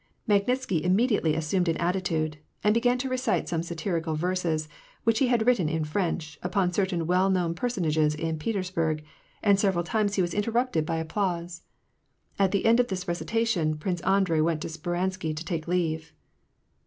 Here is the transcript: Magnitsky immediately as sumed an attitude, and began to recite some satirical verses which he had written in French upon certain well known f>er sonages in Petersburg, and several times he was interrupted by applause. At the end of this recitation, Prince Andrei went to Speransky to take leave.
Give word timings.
Magnitsky 0.27 0.81
immediately 0.81 1.35
as 1.35 1.45
sumed 1.45 1.67
an 1.67 1.77
attitude, 1.77 2.37
and 2.63 2.73
began 2.73 2.97
to 2.97 3.07
recite 3.07 3.47
some 3.47 3.61
satirical 3.61 4.15
verses 4.15 4.67
which 5.03 5.19
he 5.19 5.27
had 5.27 5.45
written 5.45 5.69
in 5.69 5.85
French 5.85 6.39
upon 6.41 6.73
certain 6.73 7.05
well 7.05 7.29
known 7.29 7.53
f>er 7.53 7.67
sonages 7.69 8.15
in 8.15 8.39
Petersburg, 8.39 9.03
and 9.43 9.59
several 9.59 9.83
times 9.83 10.15
he 10.15 10.21
was 10.23 10.33
interrupted 10.33 10.87
by 10.87 10.95
applause. 10.97 11.61
At 12.39 12.49
the 12.49 12.65
end 12.65 12.79
of 12.79 12.87
this 12.87 13.07
recitation, 13.07 13.77
Prince 13.77 14.01
Andrei 14.01 14.41
went 14.41 14.63
to 14.63 14.69
Speransky 14.69 15.35
to 15.35 15.45
take 15.45 15.67
leave. 15.67 16.13